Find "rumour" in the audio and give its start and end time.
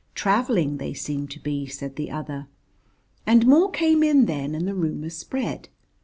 4.73-5.11